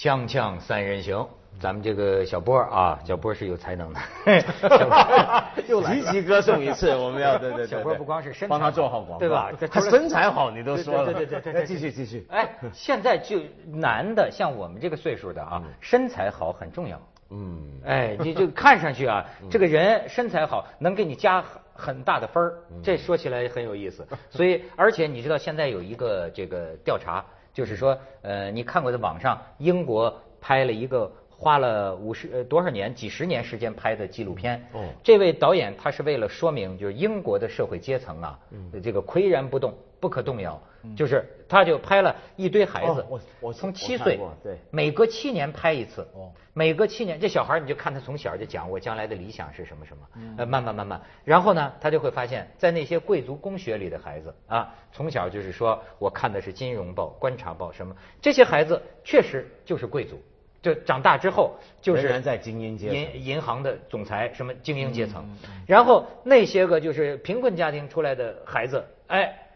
[0.00, 1.28] 锵锵三人行，
[1.60, 4.00] 咱们这个小波啊，小波是有才能的，
[5.68, 7.66] 又来集齐歌颂一次， 我们要对对对。
[7.66, 9.52] 小波不光是身材帮他做好广告，对吧？
[9.70, 12.26] 他身材好，你都说了，对对对对，继续继续。
[12.30, 13.40] 哎，现在就
[13.70, 16.98] 男的，像我们这个岁数的啊，身材好很重要。
[17.28, 19.22] 嗯，哎，你就看上去啊，
[19.52, 21.44] 这个人身材好，能给你加
[21.74, 22.54] 很大的分儿。
[22.82, 24.08] 这说起来很有意思。
[24.30, 27.22] 所以，而且你知道现在有一个这个调查。
[27.60, 34.66] 就是说，呃，你看过的网上，英国拍了一个花了五十呃多少年、几十年时间拍的纪录片。
[34.72, 34.80] 哦。
[35.02, 38.38] 这位导演他是为了说明，就是英国的社会阶层啊，
[38.82, 40.60] 这个岿然不动，不可动摇。
[40.96, 46.08] 就是他就拍了一堆孩子，我我从七岁，对，每隔七年拍一次。
[46.14, 46.32] 哦。
[46.54, 50.02] 每隔七年，这小孩你就看他从小就讲我将来的理想是什么什么。
[50.16, 50.34] 嗯。
[50.38, 60.18] 呃，慢慢慢慢，然后呢，他就会发现，在那些贵族公学里的孩子啊，从小就是说我看的是《金融报》《观察报》什么，这些孩子确实就是贵族，
[60.62, 65.28] 就长大之后就是在精英阶层，银银行的总裁什么精英阶层。
[65.66, 69.49] 然后那些个就是贫困家庭出来的孩子，哎，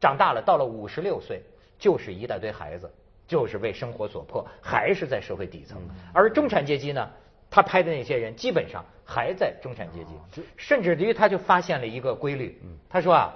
[0.00, 1.42] 长大了到了五十六岁，
[1.78, 2.90] 就是一大堆孩子。
[3.28, 5.80] 就是为生活所迫，还是在社会底层。
[6.12, 7.08] 而中产阶级呢，
[7.48, 12.60] 他拍的那些人基本上还在中产阶级，甚至于他就发现了一个规律。
[12.88, 13.32] 他说啊，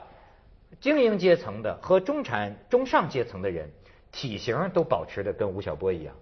[0.81, 3.71] 精英阶层的和中产、中上阶层的人
[4.11, 6.13] 体型都保持的跟吴晓波一样。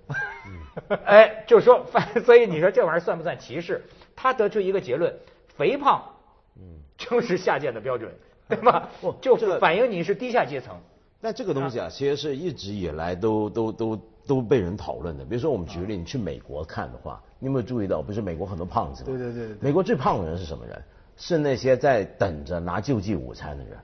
[1.07, 1.87] 哎，就说，
[2.27, 3.83] 所以你说这玩意儿算不算歧视？
[4.15, 5.19] 他得出一个结论：
[5.57, 6.15] 肥胖，
[6.59, 8.15] 嗯，就是下贱的标准，
[8.57, 8.89] 对吧？
[9.21, 10.75] 就反映你是低下阶层。
[11.21, 15.25] 那这个东西啊，其实是一直以来都都都都被人讨论的。
[15.25, 19.07] 比如说，我们举个例，你去美国看的话，你有没有注意到，不是美国很多胖子吗？
[19.07, 19.57] 对对对。
[19.61, 20.83] 美国最胖的人是什么人？
[21.17, 23.77] 是那些在等着拿救济午餐的人，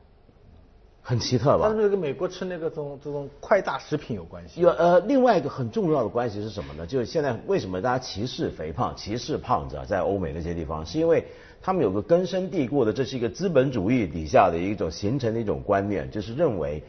[1.09, 1.69] 很奇特吧？
[1.71, 4.60] 是不是跟美国吃那个种这种快大食品有关系？
[4.60, 6.87] 有呃，另外一个很重要的关系是什么呢？
[6.87, 9.84] 就是现在为什么大家歧视肥胖、歧视胖子啊？
[9.87, 11.25] 在欧美那些地方，是因为。
[11.60, 16.81] 他们有个根深蒂固的，这是一个资本主义底下的一种形成的一种观念，就是认为，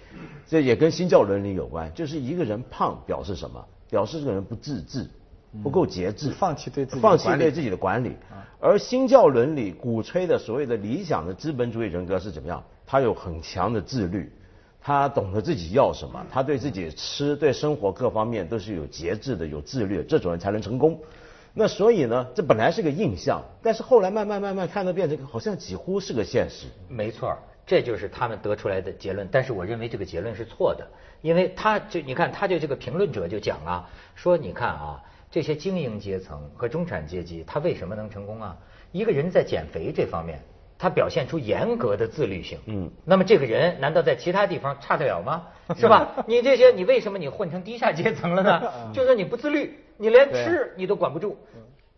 [0.48, 3.66] 这也跟新教伦理有关，就是一个人胖表示什么？
[3.90, 5.08] 表示这个人不自制，
[5.64, 8.16] 不够节制，放弃对自己放弃对自己的管理。
[8.60, 12.64] 而新教伦理鼓吹的所谓的理想的资本主义人格是怎么样？
[12.92, 14.34] 他有很强的自律，
[14.82, 21.00] 他懂得自己要什么，他对自己吃、对生活各方面都是有节制的、有自律，这种人才能成功。
[21.54, 26.66] 那所以呢，这本来是个印象，但是后来慢慢慢慢看到变成好像几乎是个现实。
[26.88, 29.30] 没错，这就是他们得出来的结论。
[29.32, 30.88] 但是我认为这个结论是错的，
[31.22, 38.58] 因为他就你看，他就这个评论者就讲啊，说你看啊，这些精英阶层和中产阶级他为什么能成功啊？
[38.92, 40.42] 一个人在减肥这方面，
[40.80, 42.58] 他表现出严格的自律性。
[42.66, 42.90] 嗯。
[43.06, 45.46] 那么这个人难道在其他地方差得了吗？
[45.78, 46.24] 是吧？
[46.26, 48.74] 你这些你为什么你混成低下阶层了呢？
[48.92, 49.78] 就是你不自律。
[50.02, 51.36] 你连吃你都管不住，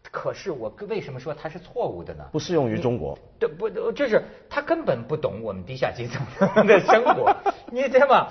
[0.10, 2.26] 可是我为什么说他是错误的呢？
[2.32, 3.16] 不适用于中国。
[3.38, 6.26] 对，不，就是他根本不懂我们低下阶层
[6.66, 7.36] 的生活，
[7.72, 8.28] 你对吗？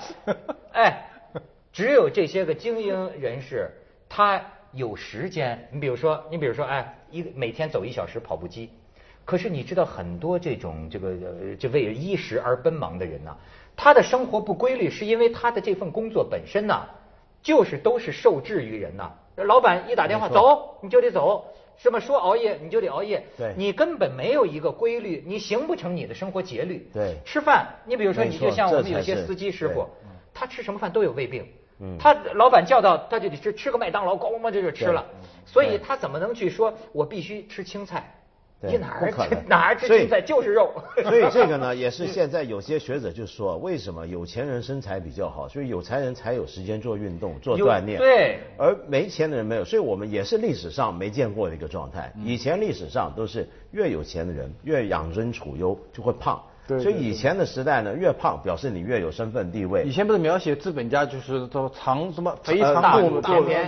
[0.72, 1.06] 哎，
[1.72, 3.70] 只有这些个精英人士，
[4.08, 5.68] 他有时间。
[5.70, 8.70] 你比如说，你比如说，哎，一每天走一小时跑步机。
[9.30, 11.14] 可是你知道，很多这种这个
[11.56, 13.36] 这为衣食而奔忙的人呢，
[13.76, 16.84] 他的生活不规律，是因为他的这份工作本身呢，
[17.40, 19.12] 就是都是受制于人呐。
[19.36, 21.44] 老板一打电话走，你就得走，
[21.76, 26.90] 是吧说熬夜你就得熬夜，对，你根本没有一个规律，你形不成你的生活节律。
[26.92, 29.86] 对，吃饭，你比如说，你就像我们有些司机师傅，
[30.34, 31.46] 他吃什么饭都有胃病，
[32.00, 35.06] 他老板叫到他就得吃吃个麦当劳，咣咣咣就就吃了，
[35.46, 38.16] 所以他怎么能去说我必须吃青菜？
[38.62, 40.70] 你哪儿吃哪儿吃青菜就是肉，
[41.02, 52.12] 所以这个呢 也是现在有些学者就说，为什么有钱人身材比较好，所以有钱人才有时间做运动做锻炼，对，而没钱的人没有，所以我们也是历史上没见过的一个状态。
[52.22, 59.84] 以前历史上都是越有钱的人越养尊处优就会胖，所以以前的时代呢越胖表示你越有身份地位。
[59.84, 63.22] 以前不是描写资本家就是都长什么肥肠肚肚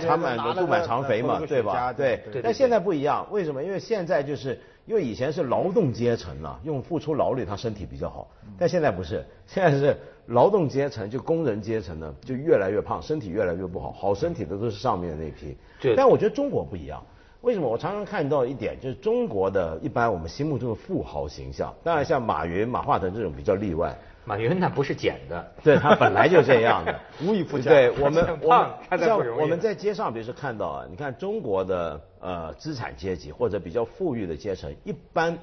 [0.05, 1.91] 长满肚满肠肥嘛，对吧？
[1.93, 3.63] 对，但现在不一样，为什么？
[3.63, 4.59] 因为现在就是。
[4.85, 8.27] 因为以前是劳动阶层啊，用付出劳力他身体比较好，
[8.57, 9.95] 但现在不是，现在是
[10.27, 15.55] 劳动阶层就工人阶层呢就越来越胖，身体越来越不好，好身体的都是上面那批。
[15.79, 15.95] 对。
[15.95, 17.03] 但我觉得中国不一样，
[17.43, 17.67] 为什么？
[17.67, 23.93] 我常常看到一点，就是中国的一般我们心目中的富豪形象，当然像马云、马化腾这种比较例外。
[24.25, 27.69] 马云那不是捡的，对他本来就这样的， 无以复加。
[27.69, 35.37] 对我们，我们像我们在街上，比如说看到啊，你看中国的呃资产阶级或者比较富裕的阶层，一般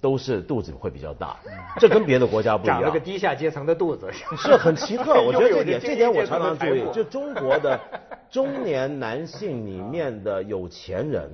[0.00, 1.36] 都是肚子会比较大，
[1.78, 2.78] 这跟别的国家不一样。
[2.80, 5.14] 长了个低下阶层的肚子，是很奇特。
[5.22, 7.78] 我觉得这点，这点我常常注意，就中国的
[8.30, 11.30] 中年男性里面的有钱人，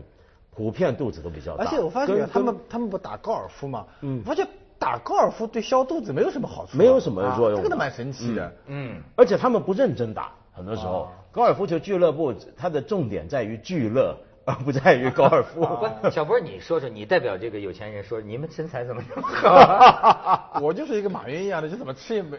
[0.54, 1.64] 普遍肚子都比较大。
[1.64, 3.86] 而且我发现他们他们不打高尔夫吗？
[4.00, 4.46] 嗯，发现
[4.78, 8.52] 打高尔夫对消肚子没有什么好处，没有什么作用，这个都蛮神奇的。
[8.66, 14.16] 嗯，而且他们不认真打，很多时候高尔夫球俱乐部它的重点在于俱乐。
[14.44, 15.64] 而不在于高尔夫。
[16.02, 20.50] 不，小波，你说说，你代表这个有钱人说，你们身材怎么这么好？
[20.60, 22.36] 我就是一个马云一样的，就怎么吃也没。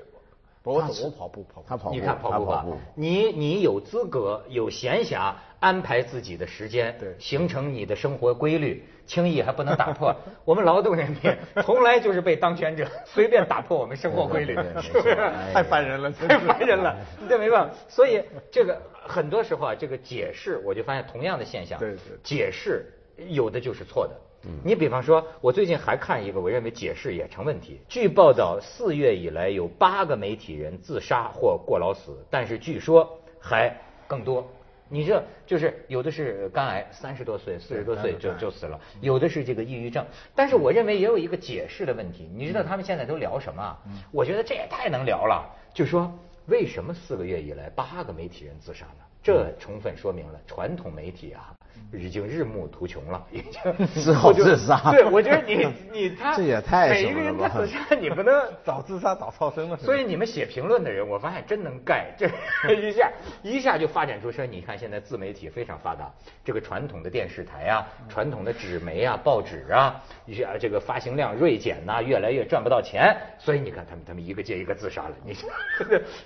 [0.63, 2.65] 我走，我跑步，跑他跑步，你看跑步吧，
[2.95, 10.15] 你你有资格有闲暇安排自己的时间，对，形成你的生活规律，轻易还不能打破。
[10.45, 15.15] 我们劳动人民 从来就是被当权者随便打破我们生活规律，是不是？
[15.53, 16.95] 太烦人了， 太烦人了，
[17.27, 17.75] 这没办法。
[17.89, 22.85] 所以这个很多时候啊，这个解释我就发现同样的现象，对对，解释
[23.27, 24.15] 有的就是错的。
[24.63, 27.79] 你比方说，我最近还看一个，我认为解释也成问题。
[27.87, 33.75] 据报道，四月以来有八个媒体人自杀或过劳死，但是据说还
[34.07, 34.47] 更多。
[34.89, 40.05] 你这就是有的是肝癌，三十多岁、四十多岁就就死了；有的是这个抑郁症。
[40.35, 42.29] 但是我认为也有一个解释的问题。
[42.35, 43.77] 你知道他们现在都聊什么？
[44.11, 45.49] 我觉得这也太能聊了。
[45.73, 46.13] 就说
[46.45, 49.03] 为什么四个月以来八个媒体人自杀呢？
[49.23, 51.53] 这充分说明了传统媒体啊。
[51.91, 54.91] 已经日暮途穷了，已经 只好自杀。
[54.91, 58.33] 对，我觉得你 你他这也太每一个人他自杀，你不能
[58.65, 59.77] 早自杀早超生了。
[59.77, 62.27] 所以你们写评论的人，我发现真能盖，这
[62.73, 63.11] 一下
[63.43, 66.11] 一下就发展出说，你看现在自媒体非常发达，
[66.43, 73.15] 这个传统的电视台啊，传统的纸媒啊、报纸啊，一些这个发行量锐减呐，越来越赚不到钱。
[73.37, 75.35] 所以你看他们他们一个接一个自杀了，你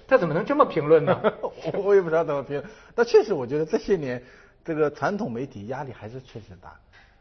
[0.07, 1.19] 他怎么能这么评论呢？
[1.73, 2.63] 我也不知道怎么评，
[2.95, 4.23] 但确实我觉得这些年。
[4.67, 6.77] 这个传统媒体压力还是确实大，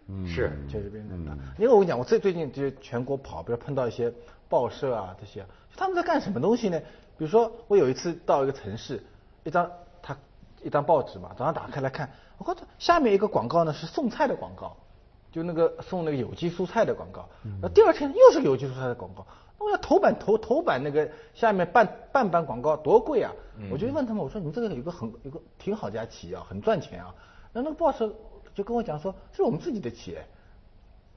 [0.09, 1.39] 嗯，是确实变得大。
[1.57, 4.13] 因为我跟你讲，我最最近就全国跑，比如碰到一些
[4.49, 5.47] 报社啊这些，
[5.77, 6.81] 他们在干什么东西呢？
[7.17, 9.01] 比如说我有一次到一个城市，
[9.45, 9.71] 一张
[10.03, 10.17] 他
[10.61, 14.77] 一张报纸嘛，早上打开来看，我靠，下面一个广告呢是送菜的广告，
[15.31, 17.29] 就那个送那个有机蔬菜的广告。
[17.63, 19.25] 那第二天又是有机蔬菜的广告，
[19.59, 23.33] 我要头版头头版那个下面半半版广告多贵啊！
[23.71, 27.15] 我就问他们，我说你们这个有个很有个挺好家企业啊，很赚钱啊。
[27.57, 28.03] 那那个 boss
[28.55, 30.23] 就跟我讲说，是我们自己的企业，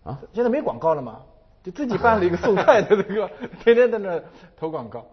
[0.06, 1.22] 啊，现在没广告了吗？
[1.62, 3.30] 就自己办了一个送菜的那个，
[3.62, 4.22] 天天在那
[4.56, 5.06] 投广告。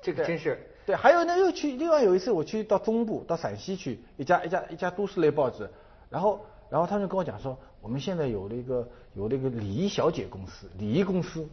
[0.00, 0.58] 这个真是。
[0.86, 5.68] 对，还有呢，又去另外有一次我去到中部，到陕西去一家一家一家都市类报纸，
[6.08, 6.40] 然后
[6.70, 11.46] 然后他就跟我讲说，我们现在有了一个有了一个礼仪小姐公司，礼仪公司。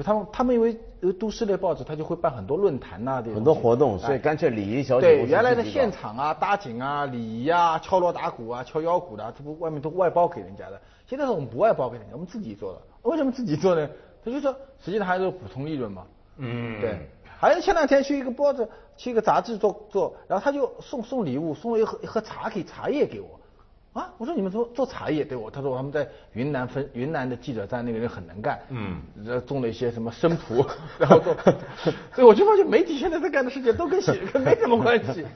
[0.00, 10.80] 就他们，他们因为呃都市类报纸，他就会办很多论坛呐，很多活动，所以干脆礼仪小姐对原来的现场啊、搭景啊、礼仪啊、敲锣打鼓啊、敲腰鼓的，这不外面都外包给人家的。
[11.06, 12.80] 现在是我们不外包给人家，我们自己做的。
[13.02, 13.86] 为什么自己做呢？
[14.24, 16.06] 他就说，实际上还是补充利润嘛。
[16.38, 16.98] 嗯，对。
[17.38, 18.66] 还有前两天去一个报纸，
[18.96, 23.39] 去一个杂志做做，然后他就送送礼物，送了一盒一盒茶给茶叶给我。
[23.92, 29.02] 啊，我说你们做做茶叶对我，他说他们在云南分云南的记者站那个人很能干，嗯，
[29.46, 30.64] 种了一些什么生普，
[30.96, 31.34] 然后做，
[32.14, 35.26] 所以我就发现媒体现在在干的事情都跟写跟没什么关系，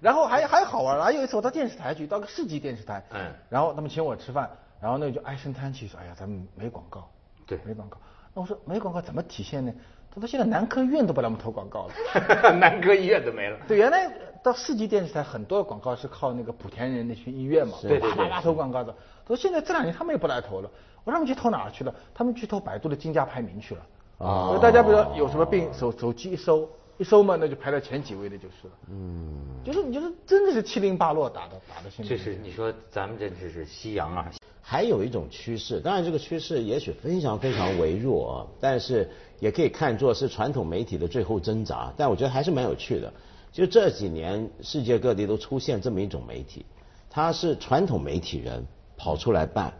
[0.00, 4.48] 然后还还好玩，还有一次我到电视台去，到个市级电视台，嗯，然后他们请我吃饭，
[4.80, 7.06] 然后那个就唉声叹气说，哎呀，咱们没广告，
[7.46, 7.98] 对，没广告，
[8.32, 9.70] 那我说没广告怎么体现呢？
[10.10, 11.92] 他说现在男科医院都不让我们投广告了，
[12.56, 14.10] 男科医院都没了，对，原来。
[14.42, 18.92] 到市级电视台，很多广告是靠那个莆田人那群医院嘛，对对对，投广告的。
[19.24, 20.70] 他说现在这两年他们也不来投了，
[21.04, 21.94] 我说他们去投哪儿去了？
[22.14, 23.82] 他们去投百度的竞价排名去了。
[24.18, 28.72] 啊，大家比如说有什么病，手手机一搜，一搜嘛，那就排到前几位的就是了。
[28.90, 31.90] 嗯，就是你就是真的是七零八落打的打的。
[32.02, 34.30] 这是你说咱们这这是夕阳啊。
[34.60, 39.08] 还有一种趋势，当然这个趋势也许非常非常微弱，但是
[39.40, 41.90] 也可以看作是传统媒体的最后挣扎。
[41.96, 43.10] 但我觉得还是蛮有趣的。
[43.50, 46.64] 就这几年，世界各地都出现这么一种媒体，
[47.10, 49.72] 它是传统媒体人跑出来办，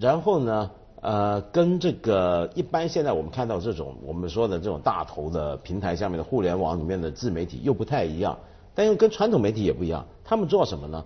[0.00, 8.38] 然后呢，呃，跟这个一般现在我们看到这种我们说的这种大头的平台下面的互联网里面的自媒体又不太一样，
[8.74, 10.06] 但又跟传统媒体也不一样。
[10.24, 11.04] 他们做什么呢？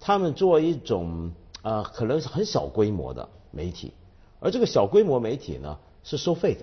[0.00, 1.30] 他们做一种
[1.62, 3.92] 呃，可能是很小规模的媒体，
[4.40, 6.62] 而这个小规模媒体呢是收费的，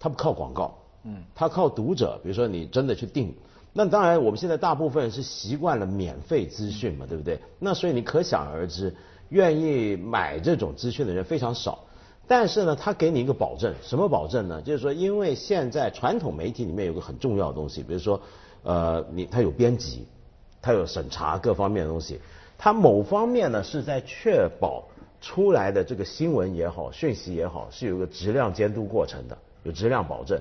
[0.00, 3.34] 它不靠广告，嗯，它靠读者，比如说你真的去订。
[3.78, 7.38] 那当然，我们现在大部分是习惯了免费资讯嘛，对不对？
[7.60, 8.92] 那所以你可想而知，
[9.28, 11.78] 愿意买这种资讯的人非常少。
[12.26, 14.60] 但是呢，他给你一个保证，什么保证呢？
[14.62, 18.20] 就是说，因为现在传统媒体里面有个很重要的东西，比如说，
[18.64, 20.08] 呃，你它有编辑，
[20.60, 22.20] 它有审查各方面的东西，
[22.58, 24.88] 它某方面呢是在确保
[25.20, 30.40] 出来的这个新闻也好，讯息也好，是有个质量监督过程的，有质量保证。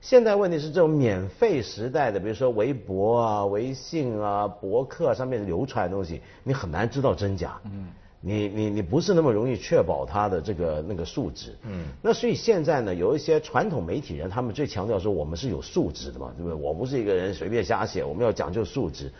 [0.00, 7.60] 现在问题是这种免费时代的，比如说微博啊、微信啊、博客上面流传的东西，你很难知道真假。
[7.64, 7.88] 嗯。
[8.20, 16.60] 你你你不是那么容易确保它的这个那个素质，嗯，那所以现在呢，有一些传统媒体人，他们最强调说我们是有素质的嘛，对不对？
[16.60, 19.12] 我不是一个人随便瞎写，我们要讲究素质。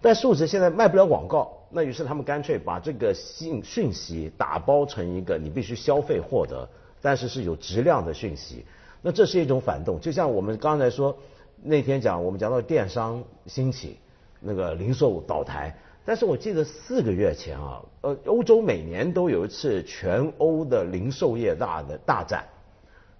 [0.00, 6.68] 但素质现在卖不了广告，那于是他们干脆把这个信讯息打包成一个你必须消费获得，
[7.00, 8.64] 但是是有质量的讯息。
[9.02, 11.16] 那这是一种反动，就像我们刚才说
[11.62, 13.98] 那天讲，我们讲到电商兴起，
[14.40, 15.76] 那个零售倒台。
[16.04, 22.44] 但是我记得四个月前啊，呃，欧洲每年都有一次全欧的零售业大的大战，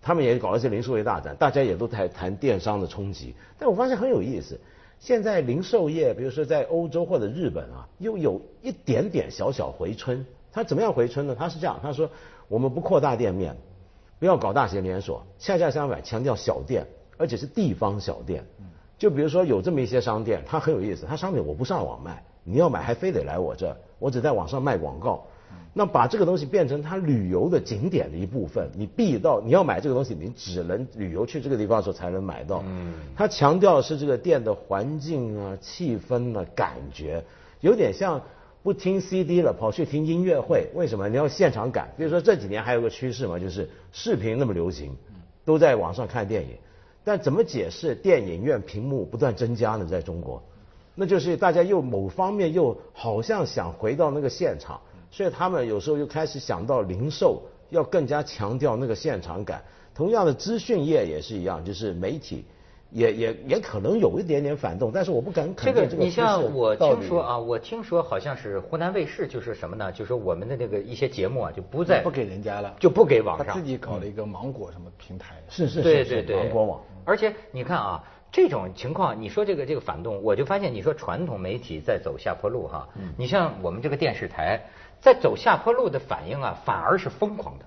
[0.03, 3.35] 他们也搞一些零售业大战，大家也都在谈电商的冲击。
[3.59, 4.59] 但我发现很有意思，
[4.99, 10.25] 现在零售业，比如说在欧洲或者日本啊，又有一点点小小回春。
[10.51, 11.37] 他怎么样回春呢？
[11.39, 12.11] 他是这样，他说
[12.49, 13.57] 我们不扩大店面，
[14.21, 16.87] 不要搞大型连锁，恰恰相反，强调小店，
[17.17, 18.45] 而且是地方小店。
[18.99, 22.23] 就比如说有这么一些商店，它很有意思，它商品我不上网卖。
[22.45, 25.25] 你要买还非得来我这，我只在网上卖广告。
[25.73, 32.63] 那把这个东西变成它旅游的景点的一部分，你必到你要买这个东西，你只能旅游去这个地方的时候才能买到。
[32.67, 37.25] 嗯，它强调的是这个店的环境啊、气氛啊、感觉，
[37.61, 38.21] 有点像
[38.63, 40.69] 不听 CD 了，跑去听音乐会。
[40.75, 41.09] 为什么？
[41.09, 41.91] 你要现场感。
[41.97, 44.95] 比如说这几年还有个趋势嘛，就是视频那么流行，
[45.45, 46.51] 都在网上看电影。
[47.03, 49.87] 但怎么解释电影院屏幕不断增加呢？
[49.87, 50.43] 在中国？
[50.95, 54.79] 那就是大家又某方面又好像想回到那个现场，
[55.11, 59.63] 所以他们有时候又开始想到零售要更加强调那个现场感。
[59.95, 62.45] 同样的，资讯业也是一样，就是媒体
[62.91, 69.91] 也也也可能有一点点反动，但是我不敢肯定这个你像我听说啊，我听说好像是湖南卫视就是什么呢？
[69.93, 76.81] 就是我们的那个一些节目啊，就不再不给人家了，就不给网上，他自己搞了一个芒果什么平台，是是是是芒果网。
[77.05, 78.05] 而且你看啊。
[78.33, 82.89] 这种情况，你说这个这个反动，我就发现你说传统媒体在走下坡路哈。
[82.95, 83.13] 嗯。
[83.19, 84.61] 你像我们这个电视台
[85.01, 87.65] 在走下坡路的反应啊，反而是疯狂的。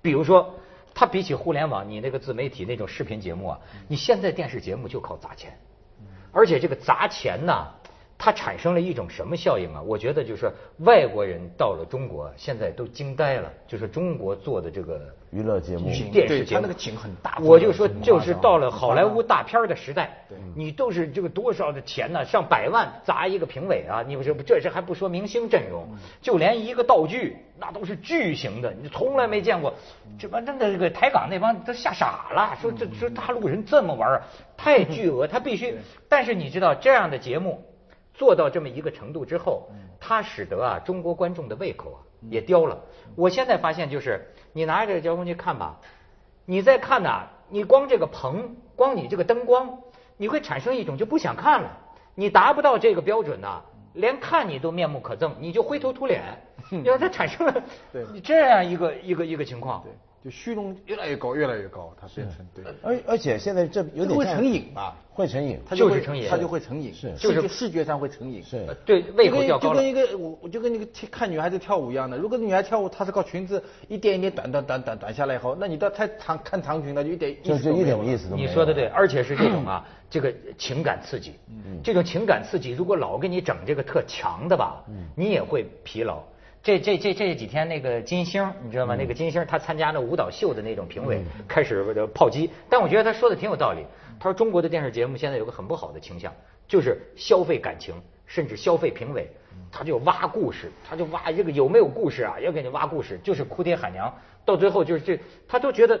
[0.00, 0.54] 比如说，
[0.98, 5.56] 它比起互联网，你那个自媒体那种视频节目啊，你现在电视节目就靠砸钱，
[6.32, 7.68] 而且这个砸钱呢。
[8.20, 9.80] 它产生了一种什么效应啊？
[9.80, 13.48] 我觉得就是外国人到了中国，现在都惊呆了。
[13.68, 17.38] 就是中国做的这个娱乐节目、电视节目，他那个景很大。
[17.40, 22.24] 我就说，就是到了好莱坞大片的时代，你都是这个多少的钱呢？
[22.24, 24.02] 上百万砸一个评委啊！
[24.04, 25.86] 你不是，这是还不说明星阵容，
[26.20, 29.72] 就连一个道具那都是巨型的，你从来没见过。
[30.18, 34.22] 这帮真的这个台港那帮都吓傻了，说这说大陆人这么玩啊，
[34.56, 35.76] 太 巨额，他必须。
[36.08, 37.62] 但是你知道这样的节目。
[38.18, 39.68] 做到这么一个程度之后，
[40.00, 41.98] 它使得啊中国观众的胃口啊
[42.28, 42.78] 也刁了。
[43.14, 45.78] 我现在发现就是，你拿着这个遥控器看吧，
[46.44, 49.78] 你再看呐，你光这个棚，光你这个灯光，
[50.16, 51.70] 你会产生一种就不想看了。
[52.16, 53.62] 你达不到这个标准呐，
[53.94, 56.22] 连看你都面目可憎，你就灰头土脸。
[56.84, 57.62] 因为它产生了
[58.22, 59.84] 这样一个一个一个情况。
[60.28, 62.62] 就虚荣越来越高，越来越高，它变成对。
[62.82, 64.94] 而而且现在这有点会成瘾吧？
[65.10, 67.14] 会成瘾，它就是成瘾，它就会成瘾，是。
[67.16, 68.42] 就是视觉上会成瘾。
[68.44, 72.18] 是，对，胃口较高就跟一个我，我就跟那个看女孩子跳舞一样的。
[72.18, 78.48] 如果女孩跳舞，她是靠裙子一点一点短短短短短下来以后，那你到太长看长裙了，就一点就就一点意思都没有。
[78.48, 81.32] 你说的对，而且是这种啊，这个情感刺激，
[81.82, 84.84] 这种情感刺激，如果老给你整这个特强的吧，
[85.16, 86.22] 你也会疲劳。
[86.68, 88.94] 这这这这几天那个金星，你知道吗？
[88.94, 91.82] 那个金星他参加那舞蹈秀的那种评委开始
[92.12, 93.86] 炮击，但我觉得他说的挺有道理。
[94.20, 96.30] 他说中国的电视节目现在有个很不好的倾向，
[96.66, 97.94] 就是消费感情，
[98.26, 99.30] 甚至消费评委，
[99.72, 102.38] 他就挖故事，他就挖这个有没有故事啊？
[102.38, 105.98] 要给你挖故事，就是哭爹喊娘，到最后就是这，他都觉得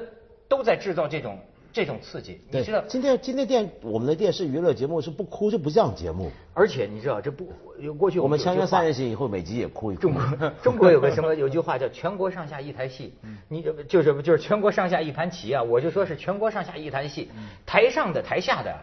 [0.50, 1.38] 都在制造这种。
[1.72, 2.82] 这种刺激，你知道？
[2.88, 7.46] 今天今天电我们的电视娱乐节目是不哭就不像节目，而且你知道这不
[7.96, 10.00] 过去我们《锵锵三人行》以后每集也哭一哭。
[10.00, 13.14] 中国中国有个什么有句话叫“全国上下一台戏”，
[13.48, 15.62] 你就是就是全国上下一盘棋啊！
[15.62, 17.30] 我就说是全国上下一台戏，
[17.66, 18.74] 台上的台下的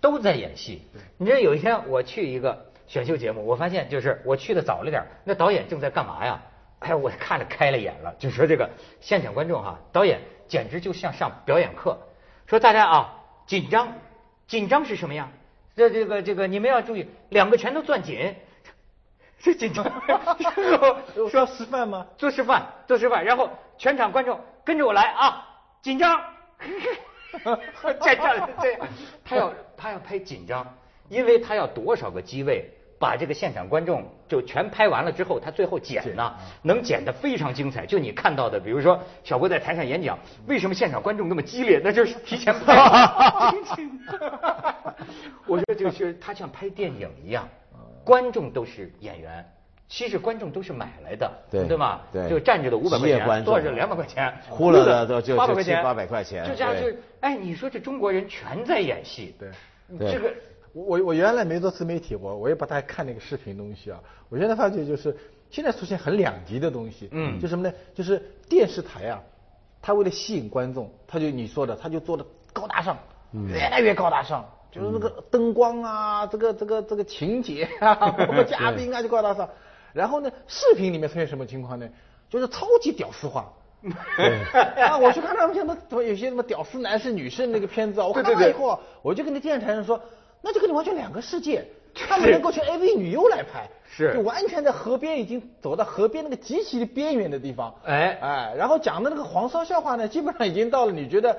[0.00, 0.82] 都在演戏。
[1.18, 6.42] 你知道有一天我去一个选秀节目，我发现就是我去的早了点，那导演正在干嘛呀？
[6.80, 8.68] 哎，我看着开了眼了，就说这个
[9.00, 11.98] 现场观众哈，导演简直就像上表演课。
[12.50, 13.14] 说大家啊，
[13.46, 13.92] 紧张，
[14.48, 15.30] 紧张是什么样？
[15.76, 18.34] 这这个这个，你们要注意，两个拳头攥紧，
[19.38, 19.84] 这紧张。
[21.30, 22.08] 需要示范吗？
[22.18, 23.24] 做示范，做示范。
[23.24, 25.46] 然后全场观众跟着我来啊，
[25.80, 26.20] 紧张。
[27.30, 28.88] 这样这样，
[29.24, 30.76] 他要他要拍紧张，
[31.08, 32.68] 因为他要多少个机位
[33.00, 37.86] 把这个现场观众就全拍完了之后，他最后剪呢，能剪得非常精彩。
[37.86, 41.80] 就你看到的，比如说小郭在台上演讲，为什么现场观众那么激烈？
[41.82, 42.76] 那就是提前拍。
[45.46, 47.48] 我说就是他像拍电影一样，
[48.04, 49.42] 观众都是演员。
[49.88, 52.00] 其实观众都是买来的，对对吗？
[52.12, 56.86] 对，就站着的五百块钱，坐着两百块钱，呼了的都就八百块钱，八百块钱，就这样就
[57.18, 59.48] 哎，你说这中国人全在演戏，对，
[60.12, 60.32] 这个
[60.72, 64.00] 我我原来没做自媒体，我我也不太看那个视频东西啊。
[64.28, 65.16] 我现在发觉就是
[65.50, 67.74] 现在出现很两极的东西，嗯，就什么呢？
[67.94, 69.20] 就是电视台啊，
[69.82, 72.96] 他为了吸引观众，他就你说的，他就做的高大上，
[73.48, 79.48] 越来越高大上，就是那个灯光啊，这个这个这个情节啊， 包括嘉宾啊，就高大上。
[79.92, 81.88] 然后呢，视频里面出现什么情况呢？
[82.28, 83.52] 就是超级屌丝化。
[84.76, 89.98] 啊，我去看他们什么有些什么屌丝男士、女士那个片子啊，我看了以后，我就跟那电视台人说，
[90.42, 91.64] 那就跟你完全两个世界。
[91.92, 97.74] 他们能够去 AV 女优来拍，是，就完全在河边已经走到河边那个极其的边缘的地方。
[97.84, 101.36] 哎哎，然后讲的那个黄骚笑话呢，基本上已经到了你觉得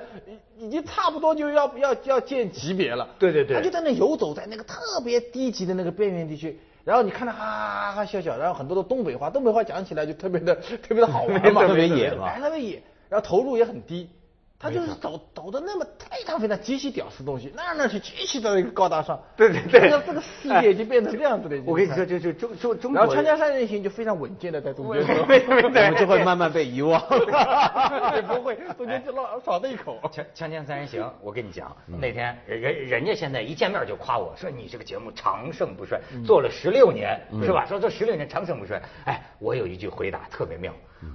[0.58, 3.08] 已经差不多就要要要见级别了。
[3.18, 3.56] 对对对。
[3.56, 6.60] 他就在那游走在那个特别低级的那个边缘地区。
[6.84, 10.54] 然后你看他哈哈哈笑笑，然后很多的东北话，东北话讲起来就特别的
[10.86, 14.10] 特别的好玩嘛， 特别野嘛，特别野，然后投入也很低。
[14.62, 19.20] 他就是走走的那么非常非常极其屌丝东西，那那是极其的一个高大上。
[19.36, 21.60] 对对对，这个这个世界已经变成这样子的。
[21.66, 23.00] 我跟你说，就就中中中国。
[23.00, 27.02] 然后《锵锵三人行》就非常稳健的在中间， 我们就会慢慢被遗忘。
[28.14, 29.98] 也不会，中间就老少的一口。
[30.08, 37.66] 《锵锵锵三人行》，我跟你讲，那天人人家现在一见面就夸我说你这个节目长盛不衰，做了十六年是吧？
[37.66, 38.80] 说这十六年长盛不衰。
[39.06, 40.72] 哎，我有一句回答特别妙。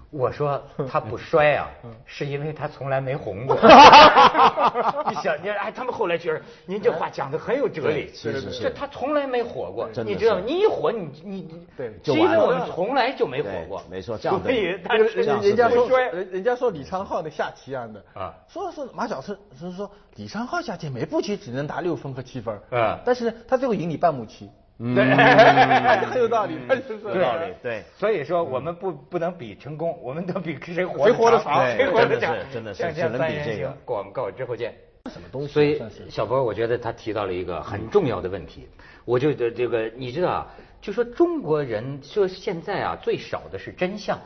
[0.09, 1.69] 我说他不衰啊，
[2.05, 3.55] 是因为他从来没红过。
[5.09, 8.09] 你想，你哎，他们后来觉得您这话讲的很有哲理。
[8.13, 10.41] 是是是，这他从来没火过，你知道吗？
[10.45, 13.83] 你一火，你你对，是因为我们从来就没火过。
[13.89, 24.49] 没错，这样所以他人家说，人人家说李昌浩的下棋一样的啊，说是马晓春是说李昌浩下棋每步棋只能打六分和七分，嗯，但是呢，他最后赢你半目棋。
[24.77, 25.03] 对，
[26.05, 26.53] 很有道理，
[27.03, 27.53] 有道理。
[27.63, 33.75] 对，所以说我们不不能比成功，我们都比谁活谁活得长，谁活得长，真的是只能比这个。
[33.83, 34.73] 广告之后见。
[35.09, 35.47] 什么东西？
[35.47, 38.67] 所以小波，我觉得他提到了一个很重要的问题。
[39.05, 40.47] 我就这这个，你知道啊？
[40.79, 44.19] 就说中国人说现在啊，最少的是真相，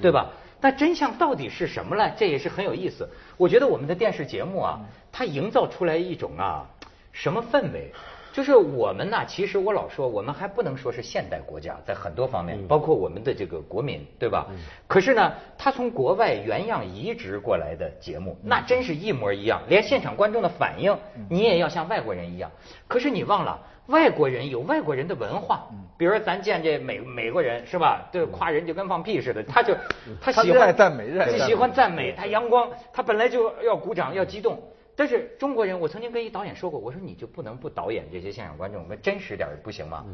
[0.00, 0.30] 对吧？
[0.60, 2.10] 那真相到底是什么呢？
[2.16, 3.08] 这也是很有意思。
[3.36, 4.80] 我觉得我们的电视节目啊，
[5.10, 6.68] 它营造出来一种啊
[7.10, 7.90] 什么氛围？
[8.38, 14.46] 就是我们呢，其实我老说，我们还不能说是现代国家，在很多方面，包括我们的这个国民，对吧？
[14.86, 20.96] 可是呢，他从国外原样移植过来的节目，那真是一模一样，连现场观众的反应，
[21.28, 22.48] 你也要像外国人一样。
[22.86, 25.66] 可是你忘了，外国人有外国人的文化，
[25.98, 28.08] 比如咱见这美美国人是吧？
[28.12, 29.74] 对，夸人就跟放屁似的，他就
[30.20, 34.62] 他喜欢赞美，他喜欢赞美，他阳光，他本来就要鼓掌要激动。
[34.98, 40.04] 但是中国人，我曾经跟一导演说过，我说你就不能不导演这些现场观众，我们真实点不行吗？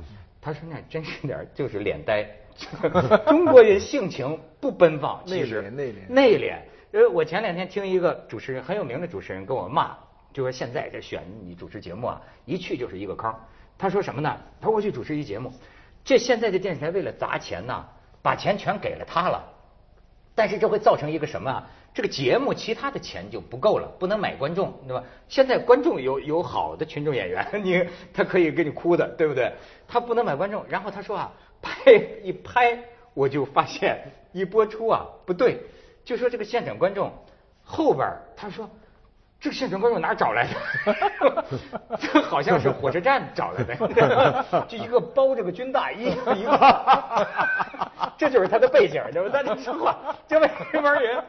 [0.42, 2.22] 他说那真实点就是脸呆。
[3.26, 6.58] 中国人性情不奔放，内敛内敛内敛。
[6.92, 9.96] 呃，我前两天听一个主持人很有名的主持人跟我骂，
[10.34, 13.34] 就说现在这选你主持节目啊，一去就是一个坑。
[13.78, 14.38] 他说什么呢？
[14.60, 15.50] 他说我去主持一节目，
[16.04, 17.82] 这现在这电视台为了砸钱呢，
[18.20, 19.42] 把钱全给了他了，
[20.34, 21.66] 但是这会造成一个什么？
[21.94, 25.04] 这个节目其他的钱就不够了，不能买观众，对吧？
[25.28, 29.52] 现在观众有有好的群众演员， 你他可以给你哭的，对不对？
[29.86, 30.64] 他不能买观众。
[30.68, 31.92] 然后他说啊，拍
[32.24, 32.76] 一拍，
[33.14, 35.60] 我就发现一播出啊不对，
[36.04, 37.12] 就说这个现场观众
[37.62, 38.68] 后边他说。
[39.44, 41.44] 这个现场观众哪找来的？
[42.00, 47.26] 这好像是火车站找来的， 就一个包着个军大衣， 一个，
[48.16, 49.28] 这就是他的背景，对吧？
[49.30, 49.94] 咱这说话，
[50.26, 51.22] 这位这帮人，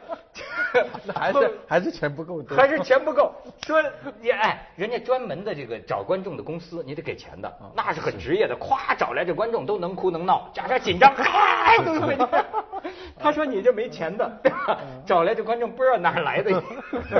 [1.14, 3.34] 还是还是钱不够，还是钱不够。
[3.66, 3.82] 说
[4.18, 8.56] 你哎，人家专门的这个找观众的公司，你得给钱的，那是很职业的。
[8.56, 12.16] 夸找来这观众都能哭能闹，假设紧张，咔都会。
[13.26, 14.30] 他说你这没钱的，
[15.04, 16.62] 找来这观众不知道哪来的。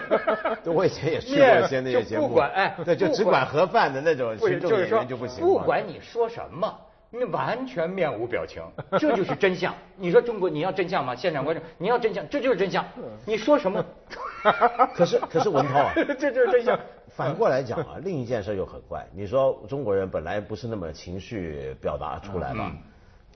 [0.73, 5.45] 我以前也去过一些那些节目，不管哎，对，就只管盒饭的那种群众演员就不行。
[5.45, 6.73] 不管你说什么，
[7.11, 8.63] 你完全面无表情，
[9.01, 9.75] 这就是真相。
[9.99, 11.13] 你说中国你要真相吗？
[11.13, 12.85] 现场观众你要真相，这就是真相。
[13.25, 13.85] 你说什么？
[14.95, 16.79] 可是可是文涛啊，这就是真相。
[17.09, 19.05] 反过来讲啊，另一件事又很怪。
[19.13, 22.71] 你说中国人本来不是那么情绪表达出来嘛？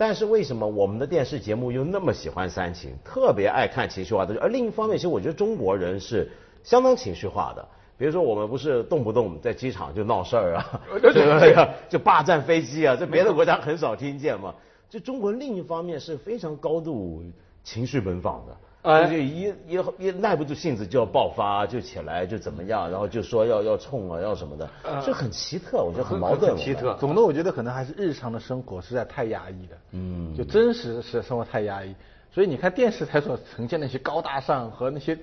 [0.01, 4.35] 但是为什么我们的电视节目又那么喜欢煽情，特别爱看情绪化的？
[4.41, 6.27] 而另一方面，其实我觉得中国人是
[6.65, 7.69] 相当情绪化的。
[7.99, 11.69] 比如说我们不是动不动在机场就闹事儿啊，对对？
[11.91, 14.55] 就霸占飞机啊，这别的国家很少听见嘛。
[14.89, 17.23] 就中国另一方面是非常高度
[17.63, 18.57] 情绪奔放的。
[18.83, 24.69] 啊，就一一一耐不住性子就要爆发，就起来就怎么样，然后就说要要冲啊，要什么的，
[25.05, 26.57] 这很奇特，我觉得很矛盾。
[26.57, 31.95] 奇特，总的我觉得可能还是日常的生活实在太压抑了，嗯，就真实是生活太压抑，
[32.33, 35.19] 所以你看电视台所呈现那些高大上和那些。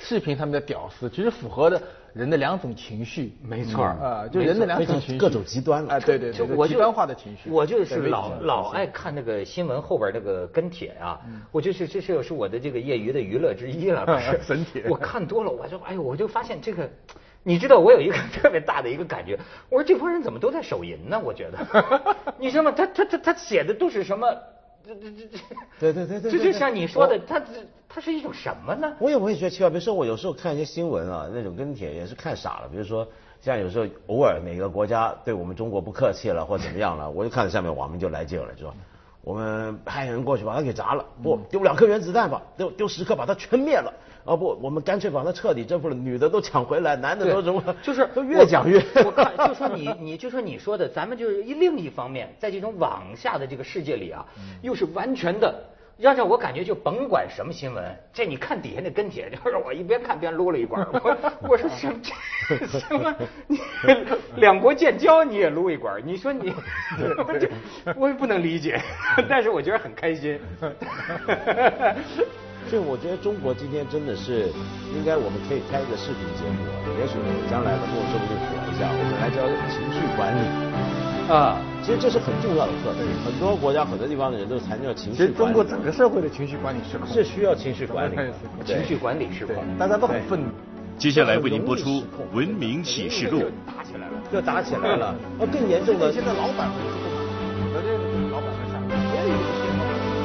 [0.00, 1.82] 视频他们的屌丝，其实符合的
[2.18, 7.48] 人的两种情绪，没错啊，就人的两种情绪，各种极端啊，对对对，极端化的情绪。
[7.48, 11.20] 我就是老老爱看那个新闻后边那个跟帖啊，
[11.52, 14.82] 我就是这是是我的这个业余的娱乐之一了，不是 神帖。
[14.88, 16.90] 我看多了，我就哎呦，我就发现这个，
[17.44, 19.38] 你知道我有一个 特别大的一个感觉，
[19.70, 21.20] 我说这帮人怎么都在手淫呢？
[21.24, 22.72] 我觉得， 你知道吗？
[22.76, 24.26] 他他他他写的都是什么？
[24.88, 25.38] 这这这这，
[25.78, 27.46] 对对对对，这就像你说的，它这
[27.86, 28.96] 它是一种什么呢？
[28.98, 32.68] 我也我也觉得奇怪，比如说我有时候看一些新闻啊，那种跟帖也是看傻了。
[32.70, 33.06] 比如说
[33.42, 38.74] 像有时候偶尔哪个国家对我们中国不客气了或怎么样了，我就看到下面网民就来劲了，就说
[39.22, 43.92] 我们派人过去把它给砸了，不丢两颗原子弹吧，丢丢十颗把它全灭了。
[44.24, 48.78] 啊不，我们干脆把它彻底征服了，女的都抢回来，男的都什么，就是都越讲越。
[49.02, 54.26] 我看就说你， 你就说你说的，咱们就是一另一方面，在这种网下的这个世界里啊，
[54.60, 55.54] 又是完全的，
[55.98, 61.16] 让让我感觉就甭管什么新闻，这你看底下那跟帖，就是我一边看边撸了一管，我
[61.50, 61.94] 我说什么
[62.68, 63.14] 什么，
[63.48, 63.58] 你
[64.36, 66.52] 两国建交你也撸一管，你说你，
[67.98, 68.80] 我也不能理解，
[69.28, 70.38] 但是我觉得很开心。
[72.68, 74.52] 所以我觉得中国今天真的是
[74.94, 76.62] 应该，我们可以开一个视频节目，
[77.00, 77.18] 也许
[77.50, 81.58] 将来的末说不定火一下，我们来教情绪管理啊。
[81.88, 85.16] 其实这是很重要的课题，很多国家很多地方的人都强调情绪。
[85.16, 88.14] 其实中国整个社会的情绪管理失控，是需要情绪管理，
[88.62, 90.48] 情绪管理失控，大家都很愤怒。
[90.98, 91.88] 接下来为您播出
[92.34, 93.38] 《文明启示录》。
[93.66, 96.68] 打起来了，又打起来了，那更严重的，现在老板。